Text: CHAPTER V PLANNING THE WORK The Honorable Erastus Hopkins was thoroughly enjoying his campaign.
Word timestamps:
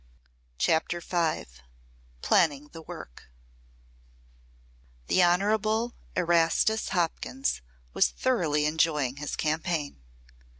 CHAPTER 0.57 0.99
V 0.99 1.45
PLANNING 2.23 2.69
THE 2.69 2.81
WORK 2.81 3.29
The 5.05 5.21
Honorable 5.21 5.93
Erastus 6.15 6.89
Hopkins 6.89 7.61
was 7.93 8.07
thoroughly 8.09 8.65
enjoying 8.65 9.17
his 9.17 9.35
campaign. 9.35 10.01